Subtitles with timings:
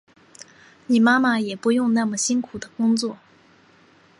[0.87, 3.19] 你妈妈也不用那么辛苦的工作